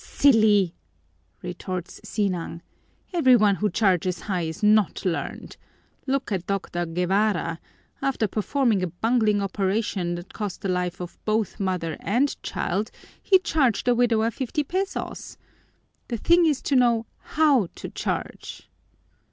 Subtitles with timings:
[0.03, 0.73] "Silly!"
[1.43, 2.63] retorts Sinang.
[3.13, 5.57] "Every one who charges high is not learned.
[6.07, 6.87] Look at Dr.
[6.87, 7.59] Guevara;
[8.01, 12.89] after performing a bungling operation that cost the life of both mother and child,
[13.21, 15.37] he charged the widower fifty pesos.
[16.07, 17.05] The thing to know is
[17.37, 18.67] how to charge!"